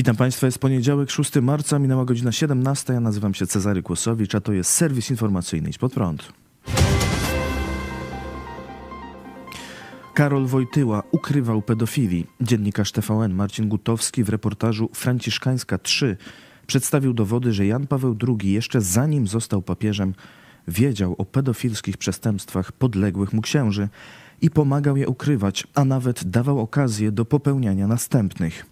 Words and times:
Witam 0.00 0.16
Państwa, 0.16 0.46
jest 0.46 0.58
poniedziałek, 0.58 1.10
6 1.10 1.34
marca, 1.42 1.78
minęła 1.78 2.04
godzina 2.04 2.32
17. 2.32 2.92
Ja 2.92 3.00
nazywam 3.00 3.34
się 3.34 3.46
Cezary 3.46 3.82
Kłosowicz, 3.82 4.34
a 4.34 4.40
to 4.40 4.52
jest 4.52 4.70
serwis 4.70 5.10
informacyjny 5.10 5.68
Idź 5.68 5.78
Pod 5.78 5.92
Prąd. 5.92 6.32
Karol 10.14 10.46
Wojtyła 10.46 11.02
ukrywał 11.12 11.62
pedofilii. 11.62 12.26
Dziennikarz 12.40 12.92
TVN 12.92 13.34
Marcin 13.34 13.68
Gutowski 13.68 14.24
w 14.24 14.28
reportażu 14.28 14.90
Franciszkańska 14.94 15.78
3 15.78 16.16
przedstawił 16.66 17.14
dowody, 17.14 17.52
że 17.52 17.66
Jan 17.66 17.86
Paweł 17.86 18.16
II 18.28 18.52
jeszcze 18.52 18.80
zanim 18.80 19.26
został 19.26 19.62
papieżem 19.62 20.14
wiedział 20.68 21.14
o 21.18 21.24
pedofilskich 21.24 21.96
przestępstwach 21.96 22.72
podległych 22.72 23.32
mu 23.32 23.42
księży 23.42 23.88
i 24.42 24.50
pomagał 24.50 24.96
je 24.96 25.08
ukrywać, 25.08 25.66
a 25.74 25.84
nawet 25.84 26.24
dawał 26.24 26.58
okazję 26.58 27.12
do 27.12 27.24
popełniania 27.24 27.86
następnych. 27.86 28.69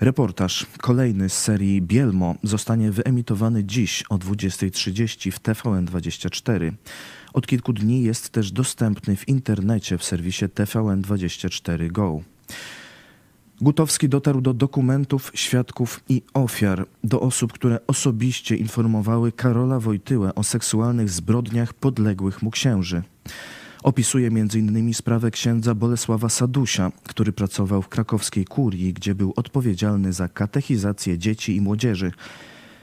Reportaż, 0.00 0.66
kolejny 0.78 1.28
z 1.28 1.38
serii 1.38 1.82
Bielmo, 1.82 2.34
zostanie 2.42 2.90
wyemitowany 2.92 3.64
dziś 3.64 4.04
o 4.08 4.18
20.30 4.18 5.30
w 5.30 5.40
TVN24. 5.40 6.72
Od 7.32 7.46
kilku 7.46 7.72
dni 7.72 8.02
jest 8.02 8.30
też 8.30 8.52
dostępny 8.52 9.16
w 9.16 9.28
internecie 9.28 9.98
w 9.98 10.04
serwisie 10.04 10.44
TVN24 10.44 11.92
Go. 11.92 12.20
Gutowski 13.60 14.08
dotarł 14.08 14.40
do 14.40 14.54
dokumentów, 14.54 15.32
świadków 15.34 16.00
i 16.08 16.22
ofiar, 16.34 16.86
do 17.04 17.20
osób, 17.20 17.52
które 17.52 17.78
osobiście 17.86 18.56
informowały 18.56 19.32
Karola 19.32 19.80
Wojtyłę 19.80 20.34
o 20.34 20.42
seksualnych 20.42 21.10
zbrodniach 21.10 21.74
podległych 21.74 22.42
mu 22.42 22.50
księży. 22.50 23.02
Opisuje 23.82 24.26
m.in. 24.26 24.94
sprawę 24.94 25.30
księdza 25.30 25.74
Bolesława 25.74 26.28
Sadusia, 26.28 26.92
który 27.04 27.32
pracował 27.32 27.82
w 27.82 27.88
krakowskiej 27.88 28.44
kurii, 28.44 28.92
gdzie 28.92 29.14
był 29.14 29.32
odpowiedzialny 29.36 30.12
za 30.12 30.28
katechizację 30.28 31.18
dzieci 31.18 31.56
i 31.56 31.60
młodzieży 31.60 32.12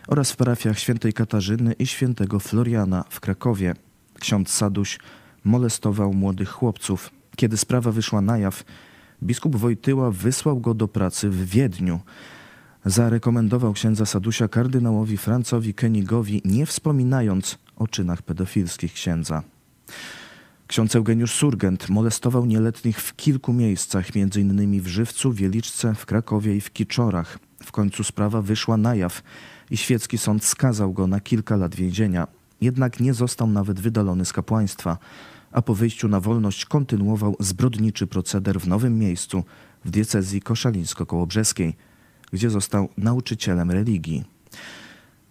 oraz 0.08 0.31
w 0.31 0.36
parafiach 0.36 0.80
świętej 0.80 1.14
Katarzyny 1.14 1.73
i 1.73 1.88
świętego 1.88 2.40
Floriana 2.40 3.03
w 3.09 3.20
Krakowie. 3.20 3.75
Ksiądz 4.20 4.50
Saduś 4.50 5.00
molestował 5.44 6.14
młodych 6.14 6.50
chłopców. 6.50 7.12
Kiedy 7.36 7.58
sprawa 7.58 7.92
wyszła 7.92 8.22
na 8.22 8.38
jaw, 8.38 8.64
biskup 9.23 9.56
Wojtyła 9.56 10.12
wysłał 10.12 10.59
go 10.59 10.73
do 10.73 10.88
pracy 10.88 11.30
w 11.30 11.45
Wiedniu. 11.45 12.00
Zarekomendował 12.86 13.73
księdza 13.73 14.06
Sadusia 14.06 14.48
kardynałowi 14.48 15.18
Francowi 15.18 15.73
Kenigowi, 15.73 16.42
nie 16.45 16.66
wspominając 16.66 17.58
o 17.75 17.88
czynach 17.88 18.22
pedofilskich 18.22 18.94
księdza. 18.94 19.44
Ksiądz 20.68 20.96
Eugeniusz 20.96 21.34
Surgent 21.34 21.90
molestował 21.90 22.46
nieletnich 22.46 23.02
w 23.02 23.16
kilku 23.16 23.54
miejscach, 23.54 24.08
m.in. 24.16 24.82
w 24.82 24.88
Żywcu, 24.88 25.34
Wieliczce, 25.34 25.96
w 25.96 26.06
Krakowie 26.06 26.56
i 26.56 26.62
w 26.62 26.74
Kiczorach. 26.74 27.40
W 27.64 27.72
końcu 27.72 28.04
sprawa 28.04 28.42
wyszła 28.42 28.78
na 28.78 28.96
jaw 28.96 29.24
i 29.72 29.78
świecki 29.78 30.18
sąd 30.18 30.44
skazał 30.44 30.94
go 30.94 31.08
na 31.08 31.20
kilka 31.20 31.56
lat 31.56 31.76
więzienia. 31.76 32.28
Jednak 32.62 33.00
nie 33.00 33.14
został 33.14 33.48
nawet 33.48 33.80
wydalony 33.80 34.26
z 34.26 34.34
kapłaństwa, 34.34 34.98
a 35.52 35.62
po 35.62 35.76
wyjściu 35.76 36.08
na 36.08 36.20
wolność 36.20 36.66
kontynuował 36.66 37.36
zbrodniczy 37.40 38.08
proceder 38.08 38.59
w 38.59 38.68
nowym 38.68 39.00
miejscu, 39.00 39.44
w 39.86 39.90
diecezji 39.90 40.42
koszalińsko-kołobrzeskiej, 40.42 41.74
gdzie 42.31 42.50
został 42.50 42.90
nauczycielem 42.97 43.72
religii. 43.72 44.25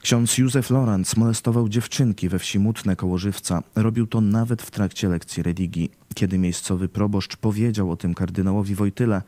Ksiądz 0.07 0.39
Józef 0.39 0.71
Lorenz 0.71 1.17
molestował 1.17 1.69
dziewczynki 1.69 2.29
we 2.29 2.39
wsi 2.39 2.59
Mutne 2.59 2.97
koło 2.97 3.19
Żywca. 3.19 3.63
Robił 3.77 4.07
to 4.07 4.21
nawet 4.21 4.63
w 4.63 4.71
trakcie 4.71 5.09
lekcji 5.09 5.43
religii. 5.43 5.91
Kiedy 6.15 6.39
miejscowy 6.39 6.89
proboszcz 6.89 7.37
powiedział 7.37 7.91
o 7.91 7.97
tym 7.97 8.15
kardynałowi 8.15 8.75
Wojtyle, 8.75 9.23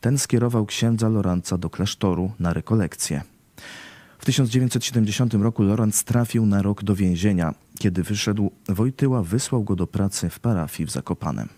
ten 0.00 0.18
skierował 0.18 0.66
księdza 0.66 1.08
Lorenza 1.08 1.58
do 1.58 1.70
klasztoru 1.70 2.32
na 2.38 2.52
rekolekcję. 2.52 3.22
W 4.18 4.24
1970 4.24 5.34
roku 5.34 5.62
Lorenz 5.62 6.04
trafił 6.04 6.46
na 6.46 6.62
rok 6.62 6.84
do 6.84 6.94
więzienia. 6.94 7.54
Kiedy 7.78 8.02
wyszedł, 8.02 8.50
Wojtyła 8.68 9.22
wysłał 9.22 9.64
go 9.64 9.76
do 9.76 9.86
pracy 9.86 10.30
w 10.30 10.40
parafii 10.40 10.86
w 10.86 10.90
Zakopanem. 10.90 11.48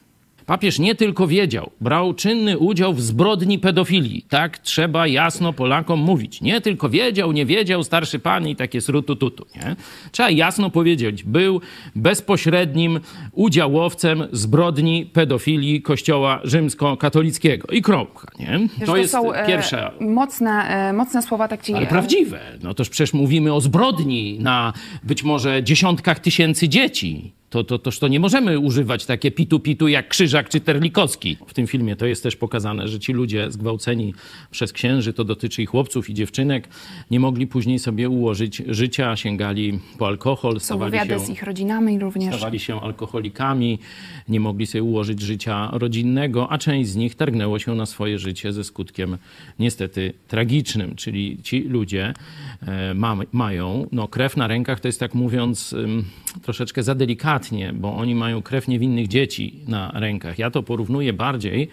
Papież 0.50 0.78
nie 0.78 0.94
tylko 0.94 1.26
wiedział, 1.26 1.70
brał 1.80 2.14
czynny 2.14 2.58
udział 2.58 2.94
w 2.94 3.02
zbrodni 3.02 3.58
pedofilii. 3.58 4.24
Tak 4.28 4.58
trzeba 4.58 5.06
jasno 5.06 5.52
Polakom 5.52 6.00
mówić. 6.00 6.40
Nie 6.40 6.60
tylko 6.60 6.88
wiedział, 6.88 7.32
nie 7.32 7.46
wiedział, 7.46 7.84
starszy 7.84 8.18
pan 8.18 8.48
i 8.48 8.56
takie 8.56 8.80
srutututu. 8.80 9.46
Nie? 9.56 9.76
Trzeba 10.12 10.30
jasno 10.30 10.70
powiedzieć, 10.70 11.24
był 11.24 11.60
bezpośrednim 11.96 13.00
udziałowcem 13.32 14.28
zbrodni 14.32 15.06
pedofilii 15.06 15.82
Kościoła 15.82 16.40
rzymskokatolickiego. 16.44 17.68
I 17.72 17.82
kropka. 17.82 18.26
Nie? 18.38 18.58
Wiesz, 18.78 18.86
to, 18.86 18.96
jest 18.96 19.12
są, 19.12 19.32
e, 19.32 19.46
pierwsza... 19.46 19.92
Mocne, 20.00 20.50
e, 20.50 20.92
mocne 20.92 21.22
słowa, 21.22 21.48
tak 21.48 21.62
ci... 21.62 21.74
Ale 21.74 21.86
prawdziwe. 21.86 22.40
No 22.62 22.74
toż 22.74 22.88
przecież 22.88 23.12
mówimy 23.12 23.54
o 23.54 23.60
zbrodni 23.60 24.38
na 24.40 24.72
być 25.02 25.24
może 25.24 25.62
dziesiątkach 25.62 26.18
tysięcy 26.18 26.68
dzieci 26.68 27.39
to, 27.50 27.64
to, 27.64 27.78
toż 27.78 27.98
to 27.98 28.08
nie 28.08 28.20
możemy 28.20 28.58
używać 28.58 29.06
takie 29.06 29.30
pitu-pitu 29.30 29.88
jak 29.88 30.08
Krzyżak 30.08 30.48
czy 30.48 30.60
Terlikowski. 30.60 31.36
W 31.46 31.54
tym 31.54 31.66
filmie 31.66 31.96
to 31.96 32.06
jest 32.06 32.22
też 32.22 32.36
pokazane, 32.36 32.88
że 32.88 32.98
ci 32.98 33.12
ludzie 33.12 33.50
zgwałceni 33.50 34.14
przez 34.50 34.72
księży, 34.72 35.12
to 35.12 35.24
dotyczy 35.24 35.62
i 35.62 35.66
chłopców 35.66 36.10
i 36.10 36.14
dziewczynek, 36.14 36.68
nie 37.10 37.20
mogli 37.20 37.46
później 37.46 37.78
sobie 37.78 38.08
ułożyć 38.08 38.62
życia, 38.66 39.16
sięgali 39.16 39.80
po 39.98 40.06
alkohol, 40.06 40.60
stawali 40.60 40.98
się, 40.98 41.18
z 41.18 41.28
ich 41.28 41.42
rodzinami 41.42 41.98
również. 41.98 42.34
Stawali 42.34 42.58
się 42.58 42.80
alkoholikami, 42.80 43.78
nie 44.28 44.40
mogli 44.40 44.66
sobie 44.66 44.82
ułożyć 44.82 45.20
życia 45.20 45.68
rodzinnego, 45.72 46.52
a 46.52 46.58
część 46.58 46.90
z 46.90 46.96
nich 46.96 47.14
targnęło 47.14 47.58
się 47.58 47.74
na 47.74 47.86
swoje 47.86 48.18
życie 48.18 48.52
ze 48.52 48.64
skutkiem 48.64 49.18
niestety 49.58 50.12
tragicznym, 50.28 50.96
czyli 50.96 51.38
ci 51.42 51.60
ludzie 51.60 52.14
e, 52.66 52.94
ma, 52.94 53.16
mają, 53.32 53.86
no 53.92 54.08
krew 54.08 54.36
na 54.36 54.46
rękach 54.46 54.80
to 54.80 54.88
jest 54.88 55.00
tak 55.00 55.14
mówiąc 55.14 55.74
troszeczkę 56.42 56.82
za 56.82 56.94
delikatnie, 56.94 57.72
bo 57.72 57.96
oni 57.96 58.14
mają 58.14 58.42
krew 58.42 58.68
niewinnych 58.68 59.08
dzieci 59.08 59.60
na 59.68 59.92
rękach. 59.94 60.38
Ja 60.38 60.50
to 60.50 60.62
porównuję 60.62 61.12
bardziej 61.12 61.68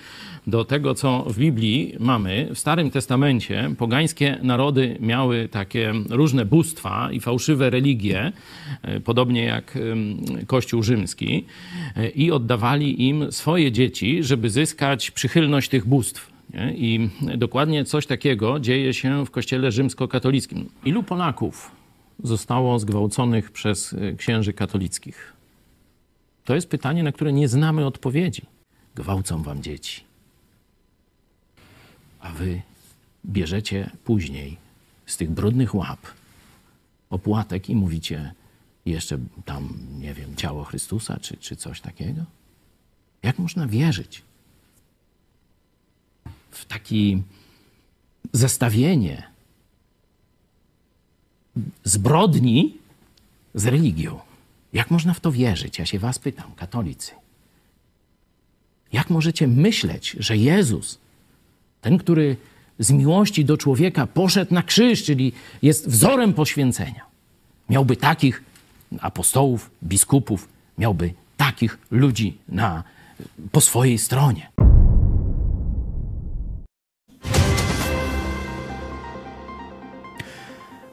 do 0.47 0.65
tego, 0.65 0.95
co 0.95 1.25
w 1.27 1.37
Biblii 1.37 1.95
mamy. 1.99 2.49
W 2.53 2.59
Starym 2.59 2.91
Testamencie 2.91 3.69
pogańskie 3.77 4.37
narody 4.43 4.97
miały 4.99 5.49
takie 5.49 5.93
różne 6.09 6.45
bóstwa 6.45 7.09
i 7.11 7.19
fałszywe 7.19 7.69
religie, 7.69 8.31
e, 8.81 8.99
podobnie 8.99 9.43
jak 9.43 9.77
Kościół 10.47 10.83
rzymski, 10.83 11.45
e, 11.95 12.09
i 12.09 12.31
oddawali 12.31 13.07
im 13.07 13.31
swoje 13.31 13.71
dzieci, 13.71 14.23
żeby 14.23 14.49
zyskać 14.49 15.11
przychylność 15.11 15.69
tych 15.69 15.85
bóstw. 15.85 16.37
I 16.75 17.09
dokładnie 17.37 17.85
coś 17.85 18.05
takiego 18.05 18.59
dzieje 18.59 18.93
się 18.93 19.25
w 19.25 19.31
Kościele 19.31 19.71
rzymskokatolickim. 19.71 20.69
Ilu 20.85 21.03
Polaków 21.03 21.76
zostało 22.23 22.79
zgwałconych 22.79 23.51
przez 23.51 23.93
e, 23.93 24.13
księży 24.13 24.53
katolickich? 24.53 25.33
To 26.43 26.55
jest 26.55 26.69
pytanie, 26.69 27.03
na 27.03 27.11
które 27.11 27.33
nie 27.33 27.47
znamy 27.47 27.85
odpowiedzi. 27.85 28.41
Gwałcą 28.95 29.43
wam 29.43 29.63
dzieci. 29.63 30.03
A 32.19 32.31
wy 32.31 32.61
bierzecie 33.25 33.89
później 34.03 34.57
z 35.05 35.17
tych 35.17 35.29
brudnych 35.29 35.75
łap 35.75 35.99
opłatek 37.09 37.69
i 37.69 37.75
mówicie 37.75 38.33
jeszcze 38.85 39.17
tam, 39.45 39.79
nie 39.99 40.13
wiem, 40.13 40.35
ciało 40.35 40.63
Chrystusa 40.63 41.19
czy, 41.19 41.37
czy 41.37 41.55
coś 41.55 41.81
takiego? 41.81 42.21
Jak 43.23 43.39
można 43.39 43.67
wierzyć 43.67 44.21
w 46.51 46.65
takie 46.65 47.21
zestawienie 48.33 49.36
zbrodni 51.83 52.77
z 53.53 53.65
religią? 53.65 54.19
Jak 54.73 54.91
można 54.91 55.13
w 55.13 55.19
to 55.19 55.31
wierzyć? 55.31 55.79
Ja 55.79 55.85
się 55.85 55.99
was 55.99 56.19
pytam, 56.19 56.51
katolicy. 56.55 57.11
Jak 58.93 59.09
możecie 59.09 59.47
myśleć, 59.47 60.15
że 60.19 60.37
Jezus, 60.37 60.99
ten, 61.81 61.97
który 61.97 62.37
z 62.79 62.91
miłości 62.91 63.45
do 63.45 63.57
człowieka 63.57 64.07
poszedł 64.07 64.53
na 64.53 64.63
krzyż, 64.63 65.03
czyli 65.03 65.31
jest 65.61 65.89
wzorem 65.89 66.33
poświęcenia, 66.33 67.05
miałby 67.69 67.95
takich 67.95 68.43
apostołów, 68.99 69.69
biskupów, 69.83 70.49
miałby 70.77 71.13
takich 71.37 71.77
ludzi 71.91 72.37
na, 72.49 72.83
po 73.51 73.61
swojej 73.61 73.97
stronie? 73.97 74.49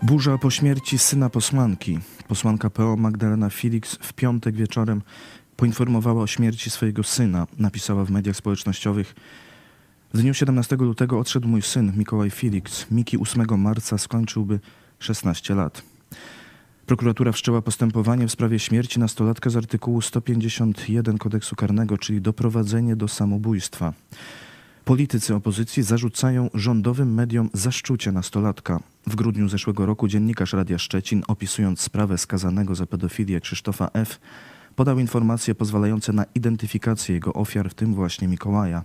Burza 0.05 0.39
po 0.39 0.51
śmierci 0.51 0.99
syna 0.99 1.31
posłanki. 1.31 1.99
Posłanka 2.29 2.71
PO 2.71 2.97
Magdalena 2.97 3.51
Felix 3.51 3.95
w 4.01 4.13
piątek 4.13 4.57
wieczorem 4.57 5.03
poinformowała 5.57 6.23
o 6.23 6.27
śmierci 6.27 6.71
swojego 6.71 7.03
syna. 7.03 7.47
Napisała 7.59 8.05
w 8.05 8.11
mediach 8.11 8.37
społecznościowych. 8.37 9.15
W 10.15 10.21
dniu 10.21 10.35
17 10.35 10.77
lutego 10.77 11.19
odszedł 11.19 11.49
mój 11.49 11.63
syn, 11.63 11.93
Mikołaj 11.97 12.31
Felix. 12.31 12.91
Miki 12.91 13.19
8 13.19 13.47
marca 13.59 13.99
skończyłby 13.99 14.61
16 14.99 15.55
lat. 15.55 15.83
Prokuratura 16.87 17.33
wszczęła 17.33 17.63
postępowanie 17.63 18.27
w 18.27 18.33
sprawie 18.33 18.59
śmierci 18.59 19.01
nastolatka 19.01 19.51
z 19.51 19.57
artykułu 19.57 20.01
151 20.01 21.19
kodeksu 21.19 21.57
karnego, 21.57 21.99
czyli 21.99 22.21
doprowadzenie 22.21 22.97
do 22.97 23.09
samobójstwa. 23.09 23.93
Politycy 24.85 25.35
opozycji 25.35 25.83
zarzucają 25.83 26.51
rządowym 26.55 27.15
mediom 27.15 27.51
zaszczucie 27.53 28.13
nastolatka. 28.13 28.81
W 29.07 29.15
grudniu 29.15 29.49
zeszłego 29.49 29.87
roku 29.87 30.09
dziennikarz 30.09 30.53
Radia 30.53 30.79
Szczecin, 30.79 31.23
opisując 31.29 31.81
sprawę 31.81 32.19
skazanego 32.19 32.75
za 32.75 32.87
pedofilię 32.87 33.41
Krzysztofa 33.41 33.91
F., 33.95 34.21
podał 34.77 34.99
informacje 34.99 35.55
pozwalające 35.55 36.13
na 36.13 36.25
identyfikację 36.35 37.15
jego 37.15 37.33
ofiar, 37.33 37.71
w 37.71 37.75
tym 37.75 37.95
właśnie 37.95 38.29
Mikołaja. 38.29 38.85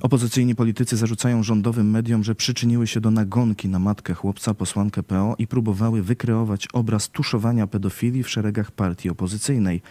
Opozycyjni 0.00 0.54
politycy 0.54 0.96
zarzucają 0.96 1.42
rządowym 1.42 1.90
mediom, 1.90 2.24
że 2.24 2.34
przyczyniły 2.34 2.86
się 2.86 3.00
do 3.00 3.10
nagonki 3.10 3.68
na 3.68 3.78
matkę 3.78 4.14
chłopca, 4.14 4.54
posłankę 4.54 5.02
PO 5.02 5.34
i 5.38 5.46
próbowały 5.46 6.02
wykreować 6.02 6.68
obraz 6.72 7.08
tuszowania 7.08 7.66
pedofilii 7.66 8.22
w 8.22 8.30
szeregach 8.30 8.70
partii 8.70 9.10
opozycyjnej, 9.10 9.82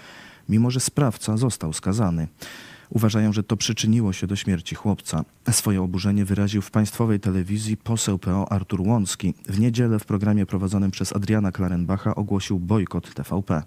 mimo 0.49 0.71
że 0.71 0.79
sprawca 0.79 1.37
został 1.37 1.73
skazany. 1.73 2.27
Uważają, 2.89 3.33
że 3.33 3.43
to 3.43 3.57
przyczyniło 3.57 4.13
się 4.13 4.27
do 4.27 4.35
śmierci 4.35 4.75
chłopca. 4.75 5.25
Swoje 5.51 5.81
oburzenie 5.81 6.25
wyraził 6.25 6.61
w 6.61 6.71
państwowej 6.71 7.19
telewizji 7.19 7.77
poseł 7.77 8.19
PO 8.19 8.51
Artur 8.51 8.81
Łącki. 8.81 9.33
W 9.47 9.59
niedzielę 9.59 9.99
w 9.99 10.05
programie 10.05 10.45
prowadzonym 10.45 10.91
przez 10.91 11.15
Adriana 11.15 11.51
Klarenbacha 11.51 12.15
ogłosił 12.15 12.59
bojkot 12.59 13.13
TVP. 13.13 13.63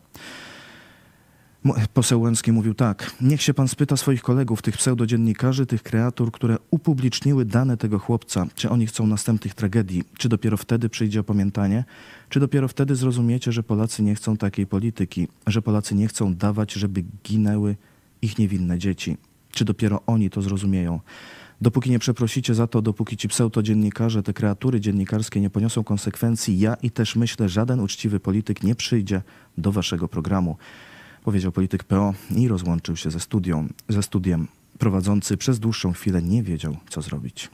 Poseł 1.95 2.21
Łęcki 2.21 2.53
mówił 2.53 2.75
tak. 2.75 3.17
Niech 3.21 3.43
się 3.43 3.55
pan 3.55 3.69
spyta 3.69 3.97
swoich 3.97 4.23
kolegów, 4.23 4.63
tych 4.63 4.77
pseudodziennikarzy, 4.77 5.67
tych 5.67 5.83
kreatur, 5.83 6.33
które 6.33 6.57
upubliczniły 6.71 7.45
dane 7.45 7.77
tego 7.77 7.99
chłopca, 7.99 8.47
czy 8.55 8.71
oni 8.71 8.87
chcą 8.87 9.07
następnych 9.07 9.55
tragedii, 9.55 10.05
czy 10.19 10.29
dopiero 10.29 10.57
wtedy 10.57 10.89
przyjdzie 10.89 11.21
opamiętanie, 11.21 11.85
czy 12.29 12.41
dopiero 12.41 12.69
wtedy 12.69 12.97
zrozumiecie, 12.97 13.53
że 13.53 13.63
Polacy 13.63 14.03
nie 14.03 14.15
chcą 14.15 14.37
takiej 14.37 14.67
polityki, 14.67 15.29
że 15.47 15.63
Polacy 15.63 15.95
nie 15.95 16.09
chcą 16.09 16.35
dawać, 16.35 16.73
żeby 16.73 17.05
ginęły 17.25 17.77
ich 18.23 18.39
niewinne 18.39 18.79
dzieci. 18.79 19.17
Czy 19.51 19.65
dopiero 19.65 20.01
oni 20.07 20.31
to 20.31 20.43
zrozumieją? 20.43 21.01
Dopóki 21.61 21.91
nie 21.91 21.99
przeprosicie 21.99 22.55
za 22.55 22.67
to, 22.67 22.83
dopóki 22.83 23.17
ci 23.17 23.29
pseudodziennikarze, 23.29 24.23
te 24.23 24.33
kreatury 24.33 24.81
dziennikarskie 24.81 25.41
nie 25.41 25.51
poniosą 25.51 25.85
konsekwencji, 25.85 26.59
ja 26.59 26.75
i 26.75 26.91
też 26.91 27.17
myślę, 27.17 27.49
żaden 27.49 27.81
uczciwy 27.81 28.21
polityk 28.21 28.63
nie 28.63 28.75
przyjdzie 28.75 29.23
do 29.59 29.73
waszego 29.73 30.09
programu 30.09 30.57
powiedział 31.25 31.53
polityk 31.53 31.85
PO 31.85 32.15
i 32.37 32.49
rozłączył 32.49 32.97
się 32.97 33.11
ze, 33.11 33.21
studią, 33.21 33.69
ze 33.89 34.03
studiem. 34.03 34.49
Prowadzący 34.79 35.37
przez 35.37 35.61
dłuższą 35.61 35.93
chwilę 35.93 36.23
nie 36.23 36.43
wiedział, 36.43 36.77
co 36.89 37.03
zrobić. 37.03 37.51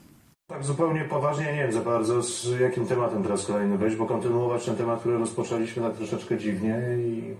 Tak 0.47 0.65
zupełnie 0.65 1.05
poważnie 1.05 1.45
nie 1.45 1.63
wiem 1.63 1.73
za 1.73 1.81
bardzo, 1.81 2.23
z 2.23 2.61
jakim 2.61 2.87
tematem 2.87 3.23
teraz 3.23 3.47
kolejny 3.47 3.79
wejść, 3.79 3.97
bo 3.97 4.07
kontynuować 4.07 4.65
ten 4.65 4.77
temat, 4.77 5.01
który 5.01 5.19
rozpoczęliśmy 5.19 5.83
tak 5.83 5.97
troszeczkę 5.97 6.39
dziwnie 6.39 6.83
i... 6.99 7.35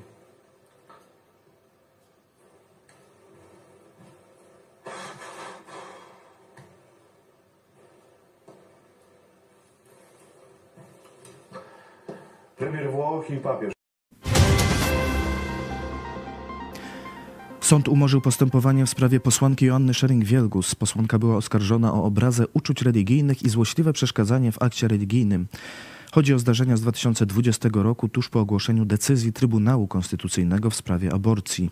Premier 12.59 12.91
Włoch 12.91 13.31
i 13.31 13.37
papież. 13.37 13.73
Sąd 17.61 17.89
umorzył 17.89 18.21
postępowanie 18.21 18.87
w 18.87 18.91
sprawie 18.91 19.21
posłanki 19.21 19.65
Joanny 19.65 19.93
Szering-Wielgus. 19.93 20.75
Posłanka 20.75 21.19
była 21.19 21.37
oskarżona 21.37 21.95
o 21.95 22.05
obrazę 22.05 22.45
uczuć 22.53 22.83
religijnych 22.83 23.43
i 23.43 23.49
złośliwe 23.49 23.93
przeszkadzanie 23.93 24.53
w 24.53 24.63
akcie 24.63 24.89
religijnym. 24.89 25.47
Chodzi 26.13 26.35
o 26.35 26.39
zdarzenia 26.39 26.77
z 26.77 26.81
2020 26.81 27.69
roku, 27.73 28.09
tuż 28.09 28.29
po 28.29 28.41
ogłoszeniu 28.41 28.85
decyzji 28.85 29.33
Trybunału 29.33 29.87
Konstytucyjnego 29.87 30.71
w 30.71 30.75
sprawie 30.75 31.13
aborcji. 31.13 31.71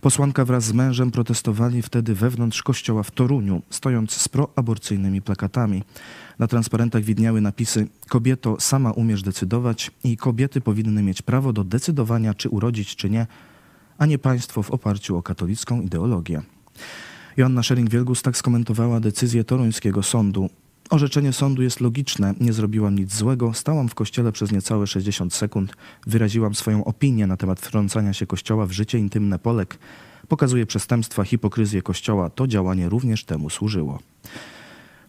Posłanka 0.00 0.44
wraz 0.44 0.64
z 0.64 0.72
mężem 0.72 1.10
protestowali 1.10 1.82
wtedy 1.82 2.14
wewnątrz 2.14 2.62
kościoła 2.62 3.02
w 3.02 3.10
Toruniu, 3.10 3.62
stojąc 3.70 4.12
z 4.12 4.28
proaborcyjnymi 4.28 5.22
plakatami. 5.22 5.82
Na 6.38 6.46
transparentach 6.46 7.02
widniały 7.02 7.40
napisy: 7.40 7.88
Kobieto, 8.08 8.56
sama 8.60 8.90
umiesz 8.90 9.22
decydować 9.22 9.90
i 10.04 10.16
kobiety 10.16 10.60
powinny 10.60 11.02
mieć 11.02 11.22
prawo 11.22 11.52
do 11.52 11.64
decydowania, 11.64 12.34
czy 12.34 12.48
urodzić, 12.48 12.96
czy 12.96 13.10
nie 13.10 13.26
a 14.00 14.06
nie 14.06 14.18
państwo 14.18 14.62
w 14.62 14.70
oparciu 14.70 15.16
o 15.16 15.22
katolicką 15.22 15.80
ideologię. 15.80 16.42
Joanna 17.36 17.60
Szering-Wielgus 17.60 18.22
tak 18.22 18.36
skomentowała 18.36 19.00
decyzję 19.00 19.44
toruńskiego 19.44 20.02
sądu. 20.02 20.50
Orzeczenie 20.90 21.32
sądu 21.32 21.62
jest 21.62 21.80
logiczne, 21.80 22.34
nie 22.40 22.52
zrobiłam 22.52 22.94
nic 22.94 23.14
złego, 23.14 23.54
stałam 23.54 23.88
w 23.88 23.94
kościele 23.94 24.32
przez 24.32 24.52
niecałe 24.52 24.86
60 24.86 25.34
sekund, 25.34 25.76
wyraziłam 26.06 26.54
swoją 26.54 26.84
opinię 26.84 27.26
na 27.26 27.36
temat 27.36 27.60
wtrącania 27.60 28.12
się 28.12 28.26
kościoła 28.26 28.66
w 28.66 28.72
życie 28.72 28.98
intymne 28.98 29.38
Polek, 29.38 29.78
pokazuje 30.28 30.66
przestępstwa, 30.66 31.24
hipokryzję 31.24 31.82
kościoła, 31.82 32.30
to 32.30 32.46
działanie 32.46 32.88
również 32.88 33.24
temu 33.24 33.50
służyło. 33.50 33.98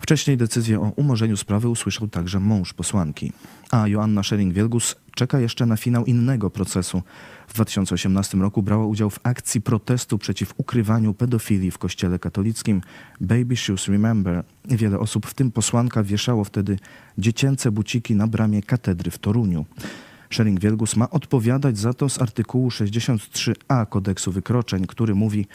Wcześniej 0.02 0.38
decyzję 0.38 0.80
o 0.80 0.92
umorzeniu 0.96 1.38
sprawy 1.38 1.70
usłyszał 1.70 2.08
także 2.08 2.40
mąż 2.40 2.74
posłanki. 2.74 3.32
A 3.72 3.88
Joanna 3.88 4.22
Schering-Wielgus 4.22 4.96
czeka 5.16 5.40
jeszcze 5.40 5.66
na 5.66 5.78
finał 5.78 6.06
innego 6.06 6.50
procesu. 6.50 7.02
W 7.48 7.54
2018 7.54 8.38
roku 8.38 8.64
brała 8.64 8.86
udział 8.86 9.10
w 9.10 9.20
akcji 9.24 9.62
protestu 9.62 10.18
przeciw 10.18 10.54
ukrywaniu 10.58 11.14
pedofilii 11.14 11.72
w 11.72 11.78
kościele 11.78 12.20
katolickim 12.20 12.82
Baby 13.22 13.56
Shoes 13.56 13.88
Remember. 13.88 14.44
Wiele 14.66 15.00
osób, 15.00 15.26
w 15.26 15.34
tym 15.34 15.52
posłanka, 15.52 16.04
wieszało 16.04 16.44
wtedy 16.44 16.80
dziecięce 17.18 17.72
buciki 17.72 18.16
na 18.16 18.28
bramie 18.28 18.62
katedry 18.62 19.12
w 19.12 19.18
Toruniu. 19.18 19.66
Schering-Wielgus 20.30 20.98
ma 20.98 21.10
odpowiadać 21.10 21.78
za 21.78 21.94
to 21.94 22.10
z 22.10 22.22
artykułu 22.22 22.70
63a 22.70 23.90
kodeksu 23.90 24.32
wykroczeń, 24.32 24.88
który 24.88 25.16
mówi 25.16 25.48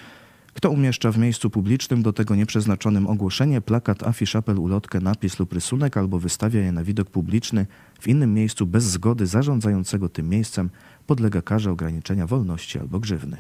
kto 0.57 0.71
umieszcza 0.71 1.13
w 1.13 1.19
miejscu 1.19 1.51
publicznym 1.51 2.03
do 2.03 2.13
tego 2.13 2.35
nieprzeznaczonym 2.35 3.07
ogłoszenie, 3.07 3.61
plakat, 3.61 4.03
afisz, 4.03 4.37
apel, 4.37 4.59
ulotkę, 4.59 5.01
napis 5.01 5.39
lub 5.39 5.53
rysunek 5.53 5.97
albo 5.97 6.19
wystawia 6.19 6.61
je 6.61 6.73
na 6.73 6.85
widok 6.85 7.11
publiczny 7.11 7.67
w 8.01 8.09
innym 8.09 8.35
miejscu 8.35 8.67
bez 8.67 8.85
zgody 8.85 9.27
zarządzającego 9.27 10.09
tym 10.09 10.29
miejscem, 10.29 10.71
podlega 11.07 11.43
karze 11.43 11.71
ograniczenia 11.71 12.27
wolności 12.27 12.79
albo 12.79 13.01
grzywny. 13.01 13.37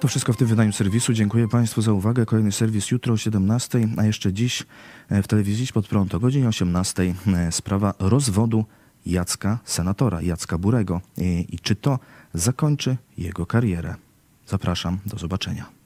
To 0.00 0.08
wszystko 0.08 0.32
w 0.32 0.36
tym 0.36 0.46
wydaniu 0.46 0.72
serwisu. 0.72 1.12
Dziękuję 1.12 1.48
Państwu 1.48 1.82
za 1.82 1.92
uwagę. 1.92 2.26
Kolejny 2.26 2.52
serwis 2.52 2.90
jutro 2.90 3.14
o 3.14 3.16
17, 3.16 3.88
a 3.96 4.04
jeszcze 4.04 4.32
dziś 4.32 4.66
e, 5.08 5.22
w 5.22 5.28
telewizji 5.28 5.66
pod 5.74 5.88
prąd 5.88 6.14
o 6.14 6.20
godzinie 6.20 6.48
18 6.48 7.14
e, 7.26 7.52
sprawa 7.52 7.94
rozwodu 7.98 8.64
Jacka, 9.06 9.58
senatora 9.64 10.22
Jacka 10.22 10.58
Burego. 10.58 11.00
I, 11.16 11.58
czy 11.62 11.76
to 11.76 11.98
zakończy 12.34 12.96
jego 13.18 13.46
karierę. 13.46 13.94
Zapraszam, 14.46 14.98
do 15.06 15.18
zobaczenia. 15.18 15.81